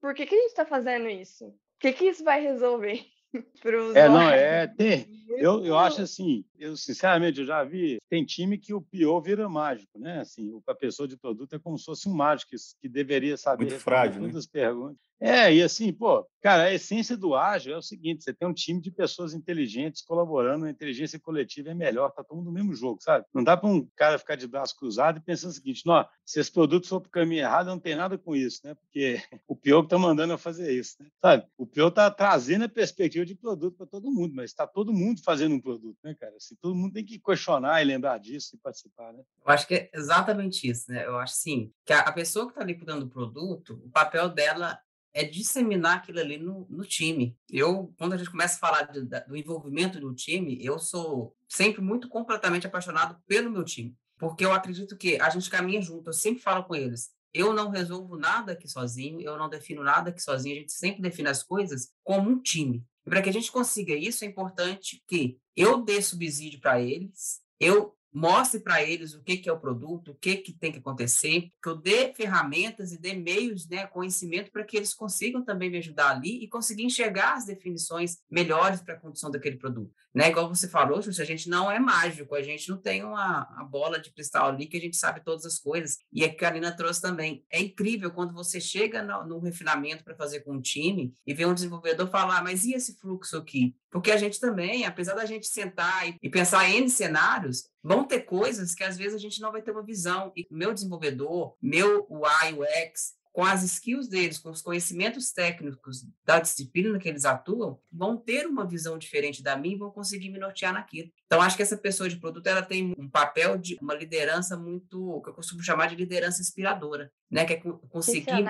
[0.00, 1.54] por que, que a gente está fazendo isso?
[1.80, 3.06] O que, que isso vai resolver?
[3.94, 4.66] é, não, é.
[4.66, 9.18] Tem, eu, eu acho assim, eu sinceramente eu já vi, tem time que o pior
[9.22, 10.20] vira mágico, né?
[10.20, 13.64] Assim, a pessoa de produto é como se fosse um mágico que, que deveria saber
[13.64, 14.38] Muito frágil, todas né?
[14.40, 14.98] as perguntas.
[15.18, 18.54] É, e assim, pô, cara, a essência do ágil é o seguinte: você tem um
[18.54, 22.74] time de pessoas inteligentes colaborando, a inteligência coletiva é melhor, tá todo mundo no mesmo
[22.74, 23.24] jogo, sabe?
[23.32, 26.40] Não dá para um cara ficar de braço cruzado e pensando o seguinte: não, se
[26.40, 28.74] esse produto for para o caminho errado, não tem nada com isso, né?
[28.74, 31.08] Porque o pior que tá mandando eu fazer isso, né?
[31.20, 31.46] Sabe?
[31.56, 35.20] O pior tá trazendo a perspectiva de produto para todo mundo, mas está todo mundo
[35.22, 36.36] fazendo um produto, né, cara?
[36.36, 39.22] Assim, todo mundo tem que questionar e lembrar disso e participar, né?
[39.44, 41.06] Eu acho que é exatamente isso, né?
[41.06, 44.78] Eu acho sim que a pessoa que está ali cuidando do produto, o papel dela
[45.12, 47.36] é disseminar aquilo ali no, no time.
[47.48, 51.80] Eu, quando a gente começa a falar de, do envolvimento do time, eu sou sempre
[51.80, 56.10] muito completamente apaixonado pelo meu time, porque eu acredito que a gente caminha junto.
[56.10, 57.10] Eu sempre falo com eles.
[57.32, 61.00] Eu não resolvo nada aqui sozinho, eu não defino nada aqui sozinho, a gente sempre
[61.00, 62.84] define as coisas como um time.
[63.06, 67.40] E para que a gente consiga isso, é importante que eu dê subsídio para eles,
[67.60, 70.78] eu mostre para eles o que, que é o produto, o que, que tem que
[70.78, 75.70] acontecer, que eu dê ferramentas e dê meios, né, conhecimento para que eles consigam também
[75.70, 79.94] me ajudar ali e conseguir enxergar as definições melhores para a condição daquele produto.
[80.14, 80.28] Né?
[80.30, 83.64] Igual você falou, Xuxa, a gente não é mágico, a gente não tem uma, uma
[83.64, 85.98] bola de cristal ali que a gente sabe todas as coisas.
[86.12, 87.44] E a Karina trouxe também.
[87.50, 91.46] É incrível quando você chega no, no refinamento para fazer com um time e vê
[91.46, 93.74] um desenvolvedor falar, ah, mas e esse fluxo aqui?
[93.90, 98.20] Porque a gente também, apesar da gente sentar e, e pensar em cenários, vão ter
[98.20, 100.32] coisas que às vezes a gente não vai ter uma visão.
[100.36, 106.40] E meu desenvolvedor, meu UI, UX, com as skills deles, com os conhecimentos técnicos da
[106.40, 110.38] disciplina que eles atuam, vão ter uma visão diferente da minha e vão conseguir me
[110.38, 111.10] nortear naquilo.
[111.26, 115.20] Então, acho que essa pessoa de produto ela tem um papel de uma liderança muito,
[115.22, 117.44] que eu costumo chamar de liderança inspiradora, né?
[117.44, 118.44] Que é conseguir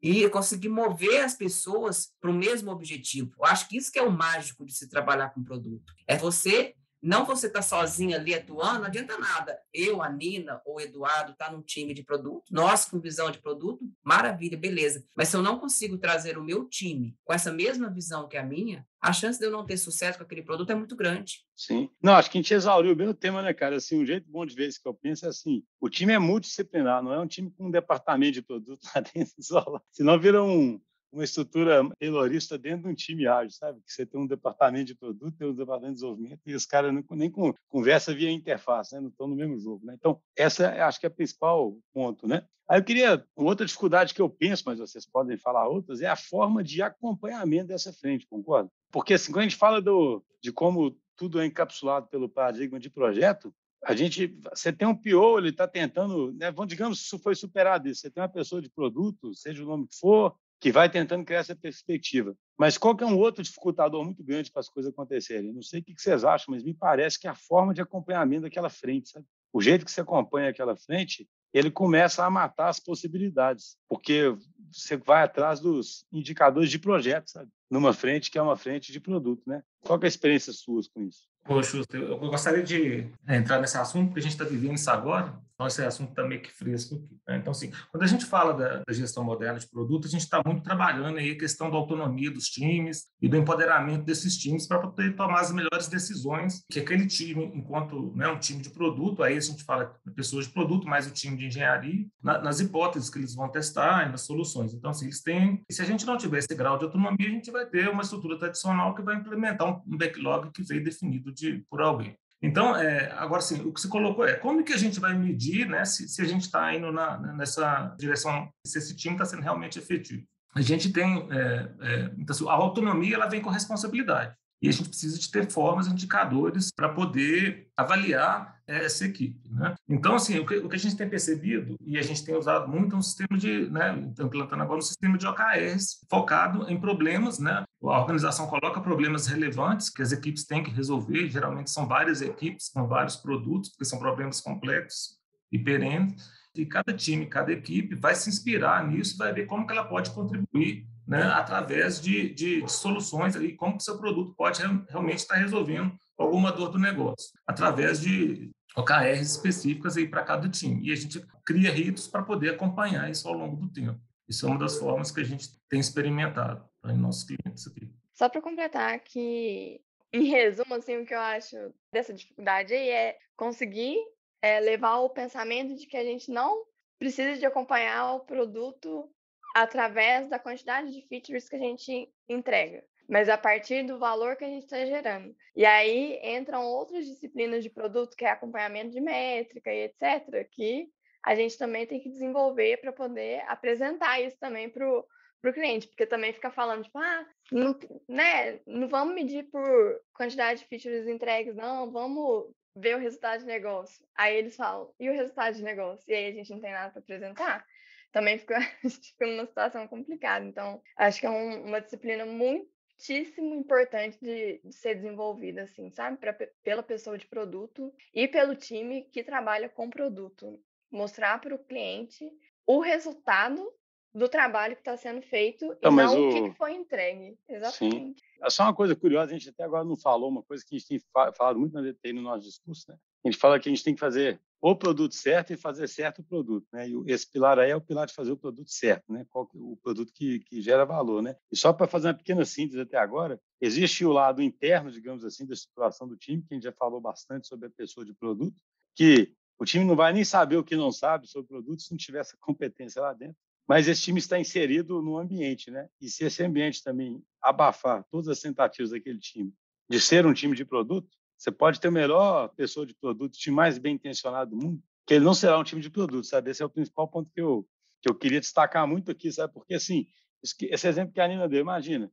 [0.00, 3.32] e conseguir mover as pessoas para o mesmo objetivo.
[3.38, 5.92] Eu acho que isso que é o mágico de se trabalhar com produto.
[6.06, 9.58] É você Não você tá sozinho ali atuando, não adianta nada.
[9.74, 13.38] Eu, a Nina ou o Eduardo tá num time de produto, nós com visão de
[13.38, 15.04] produto, maravilha, beleza.
[15.16, 18.44] Mas se eu não consigo trazer o meu time com essa mesma visão que a
[18.44, 21.44] minha, a chance de eu não ter sucesso com aquele produto é muito grande.
[21.56, 21.90] Sim.
[22.00, 23.76] Não, acho que a gente exauriu bem o tema, né, cara?
[23.76, 26.18] Assim, um jeito bom de ver isso que eu penso é assim, o time é
[26.20, 29.82] multidisciplinar, não é um time com um departamento de produto lá dentro isolado.
[29.90, 30.80] Senão vira um,
[31.12, 33.80] uma estrutura taylorista dentro de um time ágil, sabe?
[33.84, 36.92] Que você tem um departamento de produto, tem um departamento de desenvolvimento, e os caras
[37.10, 37.30] nem
[37.68, 39.00] conversa via interface, né?
[39.00, 39.84] não estão no mesmo jogo.
[39.84, 39.94] Né?
[39.94, 42.26] Então, essa acho que é o principal ponto.
[42.26, 42.44] Né?
[42.68, 46.16] Aí eu queria, outra dificuldade que eu penso, mas vocês podem falar outras, é a
[46.16, 48.70] forma de acompanhamento dessa frente, concorda?
[48.90, 52.88] Porque assim, quando a gente fala do, de como tudo é encapsulado pelo paradigma de
[52.88, 57.34] projeto, a gente, você tem um PO, ele está tentando, né, digamos que isso foi
[57.34, 58.00] superado, isso.
[58.00, 61.40] você tem uma pessoa de produto, seja o nome que for, que vai tentando criar
[61.40, 62.36] essa perspectiva.
[62.56, 65.52] Mas qual que é um outro dificultador muito grande para as coisas acontecerem?
[65.52, 68.70] Não sei o que vocês acham, mas me parece que a forma de acompanhamento daquela
[68.70, 69.26] frente, sabe?
[69.52, 74.36] O jeito que você acompanha aquela frente, ele começa a matar as possibilidades, porque
[74.70, 77.50] você vai atrás dos indicadores de projeto, sabe?
[77.68, 79.64] Numa frente que é uma frente de produto, né?
[79.80, 81.26] Qual é a experiência sua com isso?
[81.44, 85.66] Poxa, eu gostaria de entrar nesse assunto, porque a gente está vivendo isso agora, então
[85.66, 87.16] esse assunto está meio que fresco aqui.
[87.26, 87.36] Né?
[87.38, 90.42] Então, assim, quando a gente fala da, da gestão moderna de produto, a gente está
[90.44, 94.80] muito trabalhando aí a questão da autonomia dos times e do empoderamento desses times para
[94.80, 99.36] poder tomar as melhores decisões que aquele time, enquanto né, um time de produto, aí
[99.36, 103.18] a gente fala pessoas de produto, mais o time de engenharia, na, nas hipóteses que
[103.18, 104.74] eles vão testar e nas soluções.
[104.74, 107.30] Então, assim, eles têm, e se a gente não tiver esse grau de autonomia, a
[107.30, 111.31] gente vai ter uma estrutura tradicional que vai implementar um, um backlog que veio definido
[111.32, 112.16] de, por alguém.
[112.42, 115.68] Então, é, agora sim, o que se colocou é como que a gente vai medir
[115.68, 119.42] né, se, se a gente está indo na, nessa direção, se esse time está sendo
[119.42, 120.26] realmente efetivo.
[120.54, 124.34] A gente tem, é, é, então, assim, a autonomia ela vem com responsabilidade.
[124.62, 129.50] E a gente precisa de ter formas, indicadores para poder avaliar essa equipe.
[129.50, 129.74] Né?
[129.88, 132.68] Então, assim, o que, o que, a gente tem percebido, e a gente tem usado
[132.68, 137.40] muito, é um sistema de, né, implantando agora um sistema de OKRs focado em problemas,
[137.40, 137.64] né?
[137.82, 142.68] A organização coloca problemas relevantes que as equipes têm que resolver, geralmente são várias equipes
[142.68, 145.18] com vários produtos, porque são problemas complexos
[145.50, 146.14] e perenes,
[146.54, 150.10] e cada time, cada equipe vai se inspirar nisso, vai ver como que ela pode
[150.10, 155.36] contribuir né, através de, de, de soluções ali, como que seu produto pode realmente estar
[155.36, 160.86] resolvendo alguma dor do negócio, através de OKRs específicas aí para cada time.
[160.86, 164.00] E a gente cria ritos para poder acompanhar isso ao longo do tempo.
[164.28, 167.90] Isso é uma das formas que a gente tem experimentado para nossos clientes aqui.
[168.14, 169.80] Só para completar que,
[170.12, 171.56] em resumo, assim, o que eu acho
[171.92, 173.96] dessa dificuldade aí é conseguir
[174.42, 176.64] é, levar o pensamento de que a gente não
[176.98, 179.08] precisa de acompanhar o produto
[179.54, 184.44] através da quantidade de features que a gente entrega, mas a partir do valor que
[184.44, 185.34] a gente está gerando.
[185.54, 190.88] E aí entram outras disciplinas de produto, que é acompanhamento de métrica e etc., que
[191.24, 196.06] a gente também tem que desenvolver para poder apresentar isso também para o cliente, porque
[196.06, 197.78] também fica falando, tipo, ah, não,
[198.08, 203.46] né, não vamos medir por quantidade de features entregues, não, vamos ver o resultado de
[203.46, 204.04] negócio.
[204.14, 206.04] Aí eles falam, e o resultado de negócio?
[206.08, 207.66] E aí a gente não tem nada para apresentar
[208.12, 210.44] também fica, fica numa situação complicada.
[210.44, 216.18] Então, acho que é um, uma disciplina muitíssimo importante de, de, ser desenvolvida, assim, sabe?
[216.18, 220.62] Pra, pela pessoa de produto e pelo time que trabalha com produto.
[220.90, 222.30] Mostrar para o cliente
[222.66, 223.66] o resultado
[224.14, 226.28] do trabalho que está sendo feito não, e não o...
[226.28, 227.38] o que foi entregue.
[227.48, 228.20] Exatamente.
[228.20, 228.26] Sim.
[228.42, 230.78] É só uma coisa curiosa, a gente até agora não falou, uma coisa que a
[230.78, 231.00] gente tem
[231.36, 232.96] falado muito na DTI no nosso discurso, né?
[233.24, 236.20] A gente fala que a gente tem que fazer o produto certo e fazer certo
[236.20, 236.88] o produto, né?
[236.88, 239.24] E esse pilar aí é o pilar de fazer o produto certo, né?
[239.30, 241.36] Qual, o produto que, que gera valor, né?
[241.50, 245.46] E só para fazer uma pequena síntese até agora, existe o lado interno, digamos assim,
[245.46, 248.56] da situação do time, que a gente já falou bastante sobre a pessoa de produto,
[248.94, 251.92] que o time não vai nem saber o que não sabe sobre o produto se
[251.92, 253.36] não tiver essa competência lá dentro.
[253.68, 255.88] Mas esse time está inserido no ambiente, né?
[256.00, 259.52] E se esse ambiente também abafar todas as tentativas daquele time
[259.88, 263.38] de ser um time de produto, você pode ter o melhor pessoa de produto, o
[263.38, 266.50] time mais bem intencionado do mundo, que ele não será um time de produto, sabe?
[266.50, 267.66] Esse é o principal ponto que eu,
[268.00, 269.52] que eu queria destacar muito aqui, sabe?
[269.52, 270.06] Porque, assim,
[270.42, 272.10] esse exemplo que a Nina deu, imagina,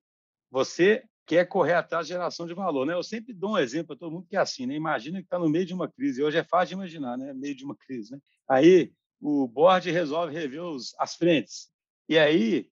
[0.49, 2.93] você quer correr atrás da geração de valor, né?
[2.93, 4.73] Eu sempre dou um exemplo para todo mundo que é assim, né?
[4.73, 7.33] Imagina que está no meio de uma crise, hoje é fácil de imaginar, né?
[7.33, 8.19] Meio de uma crise, né?
[8.47, 11.69] Aí o board resolve rever os, as frentes,
[12.07, 12.69] e aí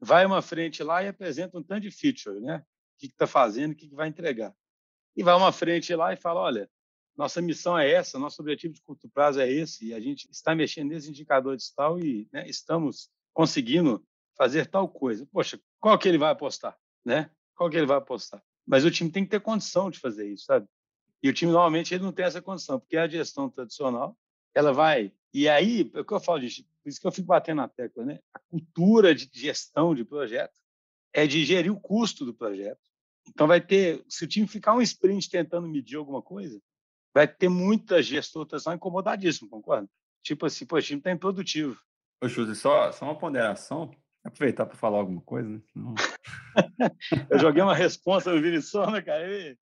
[0.00, 2.58] vai uma frente lá e apresenta um tanto de feature, né?
[2.58, 4.54] O que está fazendo, o que, que vai entregar
[5.18, 6.70] e vai uma frente lá e fala, olha,
[7.16, 10.54] nossa missão é essa, nosso objetivo de curto prazo é esse, e a gente está
[10.54, 14.06] mexendo nesses indicadores tal e né, estamos conseguindo
[14.36, 15.26] fazer tal coisa.
[15.32, 17.28] Poxa, qual que ele vai apostar, né?
[17.56, 18.40] Qual que ele vai apostar?
[18.64, 20.68] Mas o time tem que ter condição de fazer isso, sabe?
[21.20, 24.16] E o time, normalmente, ele não tem essa condição, porque a gestão tradicional,
[24.54, 25.12] ela vai...
[25.32, 27.68] E aí, é o que eu falo disso, por isso que eu fico batendo na
[27.68, 28.18] tecla, né?
[28.32, 30.54] A cultura de gestão de projeto
[31.12, 32.80] é de gerir o custo do projeto.
[33.28, 34.04] Então, vai ter...
[34.08, 36.60] Se o time ficar um sprint tentando medir alguma coisa,
[37.14, 39.88] vai ter muita gestor tradicional incomodadíssimo, concorda?
[40.22, 41.78] Tipo assim, pô, o time está improdutivo.
[42.22, 43.90] Ô, José, só, só uma ponderação.
[44.24, 45.60] Aproveitar para falar alguma coisa, né?
[45.74, 45.94] Não...
[47.30, 49.26] eu joguei uma resposta no Vini só, né, cara?
[49.26, 49.56] E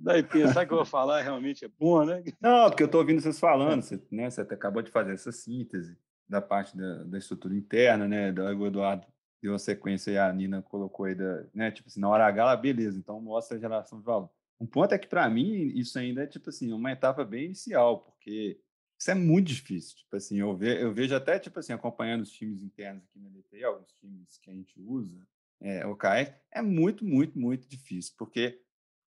[0.00, 2.22] daí pensar que eu vou falar realmente é bom, né?
[2.40, 4.30] Não, porque eu estou ouvindo vocês falando, você, né?
[4.30, 5.96] Você acabou de fazer essa síntese
[6.28, 8.32] da parte da, da estrutura interna, né?
[8.32, 9.06] Da o Eduardo
[9.42, 11.70] deu uma sequência e a Nina colocou aí, da, né?
[11.70, 14.30] Tipo assim, na hora H, beleza, então mostra a geração de valor.
[14.60, 18.00] Um ponto é que, para mim, isso ainda é, tipo assim, uma etapa bem inicial,
[18.00, 18.60] porque
[18.98, 19.96] isso é muito difícil.
[19.96, 23.30] Tipo assim, eu, ve, eu vejo até, tipo assim, acompanhando os times internos aqui na
[23.30, 25.26] DTI, alguns times que a gente usa,
[25.62, 28.60] é, o KF, é muito, muito, muito difícil, porque,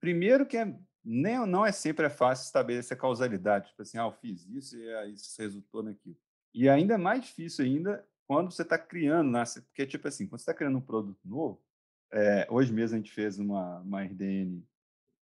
[0.04, 0.66] primeiro que é,
[1.02, 5.14] nem, não é sempre é fácil estabelecer causalidade, tipo assim, ah, eu fiz isso e
[5.14, 6.18] isso resultou naquilo.
[6.54, 9.42] E ainda mais difícil ainda quando você está criando, né?
[9.66, 11.64] porque, tipo assim, quando você está criando um produto novo,
[12.12, 14.62] é, hoje mesmo a gente fez uma, uma RDN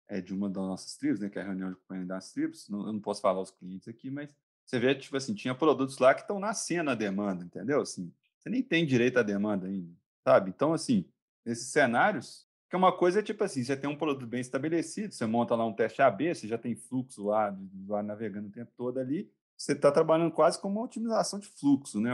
[0.09, 2.69] é, de uma das nossas tribos, né, que é a reunião de companhia das tribos,
[2.69, 4.37] não, eu não posso falar os clientes aqui, mas
[4.67, 7.81] você vê, tipo assim, tinha produtos lá que estão nascendo a demanda, entendeu?
[7.81, 10.51] Assim, você nem tem direito à demanda ainda, sabe?
[10.51, 11.09] Então, assim,
[11.47, 15.25] nesses cenários, que uma coisa é tipo assim, você tem um produto bem estabelecido, você
[15.27, 18.99] monta lá um teste AB, você já tem fluxo lá, usuário navegando o tempo todo
[18.99, 22.11] ali, você está trabalhando quase como uma otimização de fluxo, né?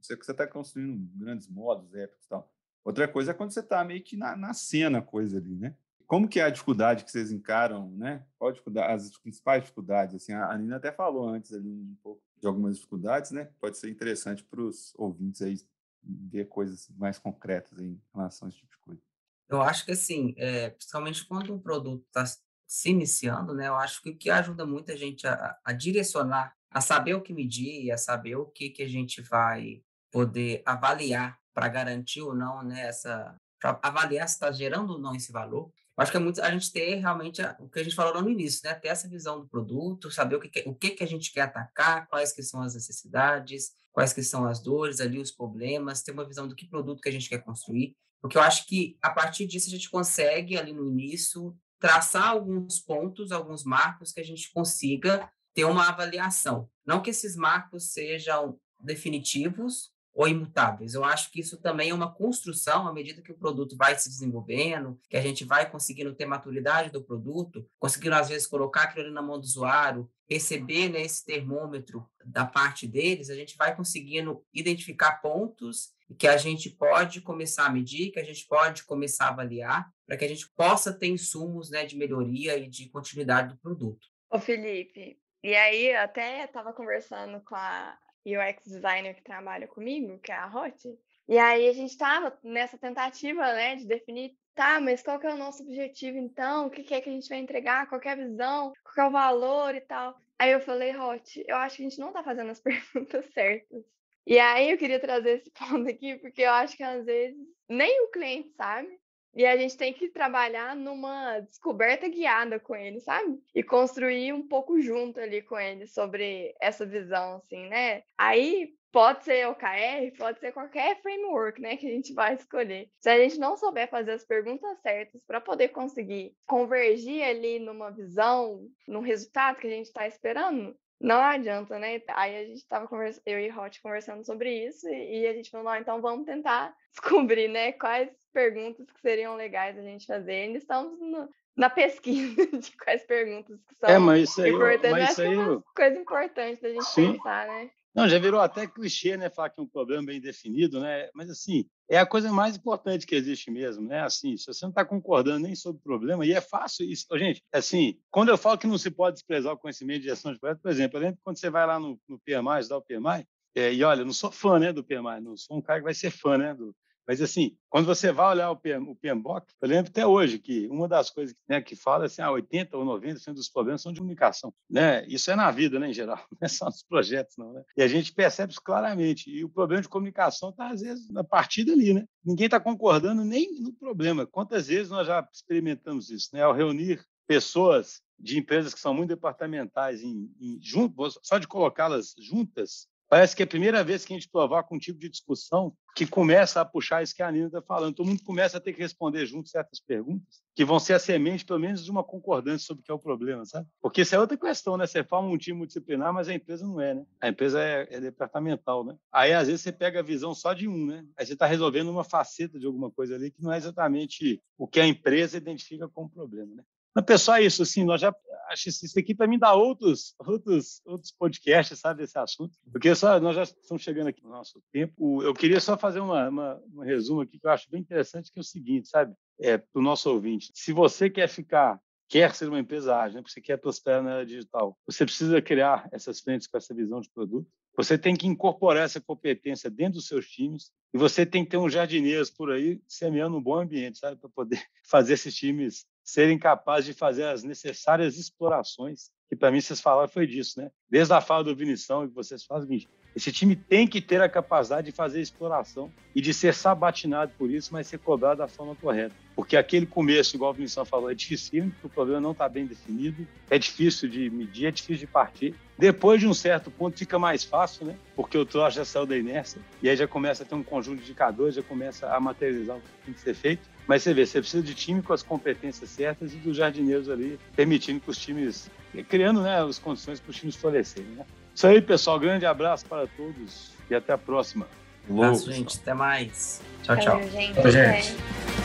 [0.00, 2.52] Sei que você está construindo grandes modos épicos e tal.
[2.84, 5.76] Outra coisa é quando você está meio que na, na cena a coisa ali, né?
[6.06, 8.26] Como que é a dificuldade que vocês encaram, né?
[8.36, 10.16] Qual as principais dificuldades?
[10.16, 13.48] Assim, a Nina até falou antes ali um pouco de algumas dificuldades, né?
[13.60, 15.56] Pode ser interessante para os ouvintes aí
[16.02, 19.09] ver coisas mais concretas em relação a esse tipo de coisa.
[19.50, 22.24] Eu acho que assim, é, principalmente quando um produto está
[22.66, 23.66] se iniciando, né?
[23.68, 27.20] Eu acho que o que ajuda muito a gente a, a direcionar, a saber o
[27.20, 29.82] que medir, a saber o que que a gente vai
[30.12, 32.86] poder avaliar para garantir ou não, né?
[32.86, 35.70] Essa para avaliar se está gerando ou não esse valor.
[35.96, 38.62] Acho que é muito a gente ter realmente o que a gente falou no início,
[38.64, 38.74] né?
[38.74, 42.06] Ter essa visão do produto, saber o que, o que, que a gente quer atacar,
[42.08, 46.24] quais que são as necessidades, quais que são as dores ali, os problemas, ter uma
[46.24, 47.94] visão do que produto que a gente quer construir.
[48.20, 52.78] Porque eu acho que a partir disso a gente consegue ali no início traçar alguns
[52.78, 56.68] pontos, alguns marcos que a gente consiga ter uma avaliação.
[56.84, 60.94] Não que esses marcos sejam definitivos, ou imutáveis.
[60.94, 64.08] Eu acho que isso também é uma construção à medida que o produto vai se
[64.08, 69.10] desenvolvendo, que a gente vai conseguindo ter maturidade do produto, conseguindo às vezes colocar aquilo
[69.12, 74.46] na mão do usuário, perceber né, esse termômetro da parte deles, a gente vai conseguindo
[74.54, 79.30] identificar pontos que a gente pode começar a medir, que a gente pode começar a
[79.30, 83.58] avaliar, para que a gente possa ter insumos né, de melhoria e de continuidade do
[83.58, 84.06] produto.
[84.30, 90.30] Ô Felipe, e aí até estava conversando com a UX designer que trabalha comigo, que
[90.30, 90.96] é a Hot.
[91.28, 95.34] E aí a gente estava nessa tentativa, né, de definir, tá, mas qual que é
[95.34, 96.66] o nosso objetivo então?
[96.66, 97.88] O que, que é que a gente vai entregar?
[97.88, 98.72] Qual é a visão?
[98.94, 100.16] Qual é o valor e tal?
[100.38, 103.84] Aí eu falei, Hot, eu acho que a gente não está fazendo as perguntas certas.
[104.26, 108.04] E aí eu queria trazer esse ponto aqui, porque eu acho que às vezes nem
[108.04, 108.98] o cliente sabe,
[109.34, 113.40] e a gente tem que trabalhar numa descoberta guiada com ele, sabe?
[113.54, 118.02] E construir um pouco junto ali com ele sobre essa visão, assim, né?
[118.18, 122.90] Aí pode ser OKR, pode ser qualquer framework, né, que a gente vai escolher.
[122.98, 127.90] Se a gente não souber fazer as perguntas certas para poder conseguir convergir ali numa
[127.90, 132.02] visão, num resultado que a gente está esperando, não adianta, né?
[132.08, 135.72] Aí a gente estava conversando, eu e Hot conversando sobre isso e, a gente falou,
[135.72, 140.32] não, então vamos tentar descobrir, né, quais perguntas que seriam legais a gente fazer.
[140.32, 144.90] Ainda estamos no, na pesquisa de quais perguntas que são é, mas isso aí, importantes.
[144.90, 147.12] Mas isso aí, é uma coisa importante da gente Sim.
[147.12, 147.70] pensar, né?
[147.94, 151.10] Não, já virou até clichê, né, falar que é um problema bem definido, né?
[151.12, 154.00] Mas assim, é a coisa mais importante que existe mesmo, né?
[154.00, 157.42] Assim, se você não está concordando nem sobre o problema, e é fácil isso, gente.
[157.52, 160.60] Assim, quando eu falo que não se pode desprezar o conhecimento de gestão de projeto,
[160.60, 163.26] por exemplo, eu lembro quando você vai lá no, no PMI, estudar o PMI,
[163.56, 165.84] é, e olha, eu não sou fã, né, do PMI, não sou um cara que
[165.84, 166.74] vai ser fã, né, do,
[167.06, 170.68] mas, assim, quando você vai olhar o, PM, o PMBOK, eu lembro até hoje que
[170.68, 174.00] uma das coisas né, que fala assim, ah, 80% ou 90% dos problemas são de
[174.00, 174.52] comunicação.
[174.68, 175.04] Né?
[175.06, 177.52] Isso é na vida, né, em geral, não é só nos projetos, não.
[177.52, 177.62] Né?
[177.76, 179.30] E a gente percebe isso claramente.
[179.30, 181.94] E o problema de comunicação está, às vezes, na partida ali.
[181.94, 182.04] Né?
[182.24, 184.26] Ninguém está concordando nem no problema.
[184.26, 186.30] Quantas vezes nós já experimentamos isso?
[186.32, 186.42] Né?
[186.42, 192.14] Ao reunir pessoas de empresas que são muito departamentais, em, em, junto, só de colocá-las
[192.18, 195.76] juntas, Parece que é a primeira vez que a gente provoca um tipo de discussão
[195.96, 197.96] que começa a puxar isso que a Nina está falando.
[197.96, 201.44] Todo mundo começa a ter que responder junto certas perguntas que vão ser a semente,
[201.44, 203.66] pelo menos, de uma concordância sobre o que é o problema, sabe?
[203.82, 204.86] Porque isso é outra questão, né?
[204.86, 207.04] Você forma um time multidisciplinar, mas a empresa não é, né?
[207.20, 208.96] A empresa é, é departamental, né?
[209.10, 211.04] Aí, às vezes, você pega a visão só de um, né?
[211.16, 214.68] Aí você está resolvendo uma faceta de alguma coisa ali que não é exatamente o
[214.68, 216.62] que a empresa identifica como problema, né?
[216.94, 218.14] Mas, pessoal, é isso, assim, nós já
[218.50, 222.56] acho isso aqui para mim dá outros, outros, outros podcasts, sabe, desse assunto.
[222.70, 225.22] Porque só, nós já estamos chegando aqui no nosso tempo.
[225.22, 228.38] Eu queria só fazer uma, uma, um resumo aqui que eu acho bem interessante, que
[228.38, 230.50] é o seguinte, sabe, é, para o nosso ouvinte.
[230.54, 233.22] Se você quer ficar quer ser uma empresa ágil, né?
[233.24, 237.08] você quer prosperar na área digital, você precisa criar essas frentes com essa visão de
[237.08, 237.48] produto.
[237.76, 241.56] Você tem que incorporar essa competência dentro dos seus times e você tem que ter
[241.56, 244.60] uns jardineiros por aí semeando um bom ambiente, sabe, para poder
[244.90, 250.08] fazer esses times serem capazes de fazer as necessárias explorações, que para mim vocês falaram
[250.08, 250.70] foi disso, né?
[250.88, 254.86] Desde a fala do Vinição que vocês fazem, esse time tem que ter a capacidade
[254.86, 259.14] de fazer exploração e de ser sabatinado por isso, mas ser cobrado da forma correta.
[259.34, 262.66] Porque aquele começo, igual o Vinição falou, é difícil, porque o problema não está bem
[262.66, 265.54] definido, é difícil de medir, é difícil de partir.
[265.78, 267.96] Depois de um certo ponto fica mais fácil, né?
[268.14, 270.98] Porque o troço já saiu da inércia e aí já começa a ter um conjunto
[270.98, 273.68] de indicadores, já começa a materializar o que tem que ser feito.
[273.90, 277.40] Mas você vê, você precisa de time com as competências certas e dos jardineiros ali,
[277.56, 278.70] permitindo que os times,
[279.08, 281.10] criando né, as condições para os times florescerem.
[281.10, 281.24] Né?
[281.52, 282.20] Isso aí, pessoal.
[282.20, 284.68] Grande abraço para todos e até a próxima.
[285.08, 285.76] Um abraço, gente.
[285.76, 286.62] Até mais.
[286.84, 287.16] Tchau, tchau.
[287.16, 287.54] Valeu, gente.
[287.60, 288.59] Tchau, gente.